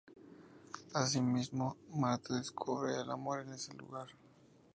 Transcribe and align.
Al 0.95 1.21
mismo 1.21 1.75
tiempo, 1.75 1.99
Marta 1.99 2.33
descubre 2.35 2.91
el 2.99 3.11
amor 3.11 3.41
en 3.41 3.53
ese 3.53 3.71
lugar. 3.75 4.07